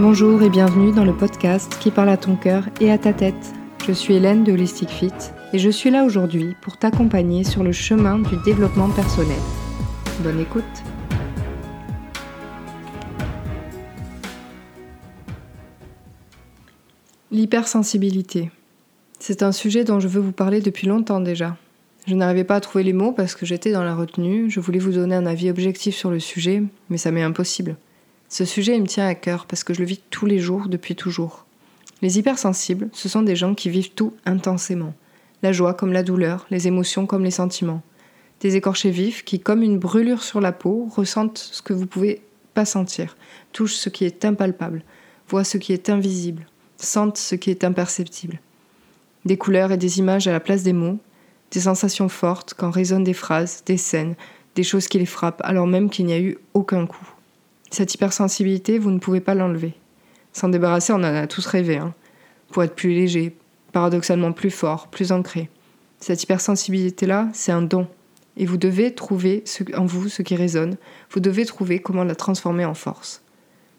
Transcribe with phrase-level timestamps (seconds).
[0.00, 3.34] Bonjour et bienvenue dans le podcast qui parle à ton cœur et à ta tête.
[3.84, 5.10] Je suis Hélène de Holistic Fit
[5.52, 9.40] et je suis là aujourd'hui pour t'accompagner sur le chemin du développement personnel.
[10.20, 10.62] Bonne écoute
[17.32, 18.52] L'hypersensibilité.
[19.18, 21.56] C'est un sujet dont je veux vous parler depuis longtemps déjà.
[22.06, 24.78] Je n'arrivais pas à trouver les mots parce que j'étais dans la retenue, je voulais
[24.78, 27.76] vous donner un avis objectif sur le sujet, mais ça m'est impossible.
[28.30, 30.94] Ce sujet me tient à cœur parce que je le vis tous les jours depuis
[30.94, 31.46] toujours.
[32.02, 34.92] Les hypersensibles, ce sont des gens qui vivent tout intensément.
[35.42, 37.82] La joie comme la douleur, les émotions comme les sentiments.
[38.40, 42.20] Des écorchés vifs qui, comme une brûlure sur la peau, ressentent ce que vous pouvez
[42.52, 43.16] pas sentir,
[43.52, 44.84] touchent ce qui est impalpable,
[45.26, 48.40] voient ce qui est invisible, sentent ce qui est imperceptible.
[49.24, 50.98] Des couleurs et des images à la place des mots,
[51.50, 54.16] des sensations fortes quand résonnent des phrases, des scènes,
[54.54, 57.08] des choses qui les frappent alors même qu'il n'y a eu aucun coup.
[57.70, 59.74] Cette hypersensibilité, vous ne pouvez pas l'enlever.
[60.32, 61.94] S'en débarrasser, on en a tous rêvé, hein.
[62.50, 63.36] pour être plus léger,
[63.72, 65.50] paradoxalement plus fort, plus ancré.
[66.00, 67.86] Cette hypersensibilité-là, c'est un don.
[68.36, 69.42] Et vous devez trouver
[69.76, 70.76] en vous ce qui résonne,
[71.10, 73.22] vous devez trouver comment la transformer en force.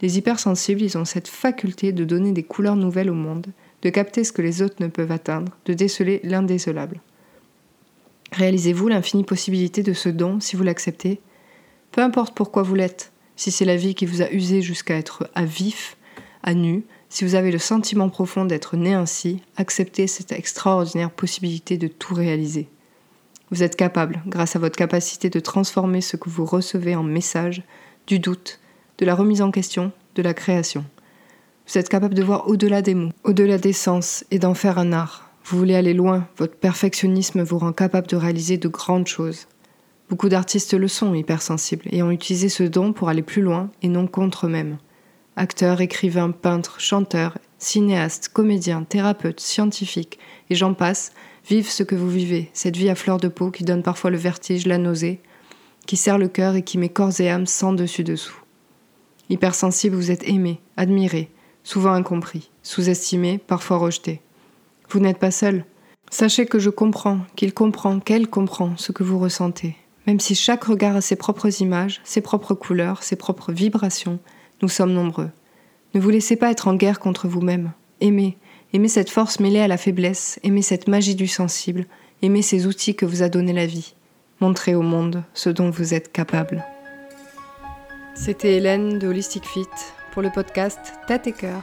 [0.00, 3.46] Les hypersensibles, ils ont cette faculté de donner des couleurs nouvelles au monde,
[3.82, 7.00] de capter ce que les autres ne peuvent atteindre, de déceler l'indécelable.
[8.32, 11.20] Réalisez-vous l'infinie possibilité de ce don si vous l'acceptez?
[11.92, 15.28] Peu importe pourquoi vous l'êtes, si c'est la vie qui vous a usé jusqu'à être
[15.34, 15.96] à vif,
[16.42, 21.78] à nu, si vous avez le sentiment profond d'être né ainsi, acceptez cette extraordinaire possibilité
[21.78, 22.68] de tout réaliser.
[23.50, 27.62] Vous êtes capable, grâce à votre capacité de transformer ce que vous recevez en message,
[28.06, 28.60] du doute,
[28.98, 30.84] de la remise en question, de la création.
[31.66, 34.92] Vous êtes capable de voir au-delà des mots, au-delà des sens et d'en faire un
[34.92, 35.30] art.
[35.44, 39.46] Vous voulez aller loin, votre perfectionnisme vous rend capable de réaliser de grandes choses.
[40.08, 43.88] Beaucoup d'artistes le sont hypersensibles et ont utilisé ce don pour aller plus loin et
[43.88, 44.78] non contre eux-mêmes.
[45.36, 50.18] Acteurs, écrivains, peintres, chanteurs, cinéastes, comédiens, thérapeutes, scientifiques,
[50.50, 51.12] et j'en passe,
[51.48, 54.16] vivent ce que vous vivez, cette vie à fleur de peau qui donne parfois le
[54.16, 55.20] vertige, la nausée,
[55.86, 58.40] qui serre le cœur et qui met corps et âme sans dessus-dessous.
[59.30, 61.30] Hypersensible, vous êtes aimé, admiré,
[61.62, 64.20] souvent incompris, sous-estimé, parfois rejeté.
[64.90, 65.64] Vous n'êtes pas seul.
[66.10, 69.76] Sachez que je comprends, qu'il comprend, qu'elle comprend ce que vous ressentez.
[70.06, 74.18] Même si chaque regard a ses propres images, ses propres couleurs, ses propres vibrations,
[74.62, 75.30] nous sommes nombreux.
[75.94, 77.72] Ne vous laissez pas être en guerre contre vous-même.
[78.00, 78.36] Aimez,
[78.72, 81.86] aimez cette force mêlée à la faiblesse, aimez cette magie du sensible,
[82.22, 83.94] aimez ces outils que vous a donné la vie.
[84.40, 86.64] Montrez au monde ce dont vous êtes capable.
[88.14, 89.66] C'était Hélène de Holistic Fit
[90.12, 91.62] pour le podcast Tête et Cœur.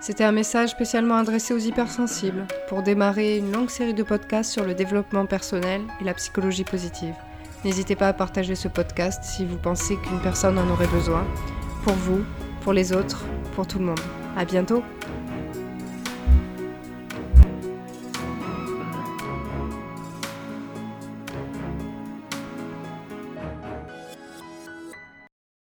[0.00, 4.64] C'était un message spécialement adressé aux hypersensibles pour démarrer une longue série de podcasts sur
[4.64, 7.14] le développement personnel et la psychologie positive.
[7.66, 11.26] N'hésitez pas à partager ce podcast si vous pensez qu'une personne en aurait besoin,
[11.82, 12.24] pour vous,
[12.60, 13.24] pour les autres,
[13.56, 13.98] pour tout le monde.
[14.36, 14.84] À bientôt!